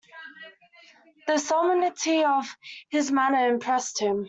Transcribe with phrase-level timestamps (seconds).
[1.27, 2.45] The solemnity of
[2.89, 4.19] his manner impressed him.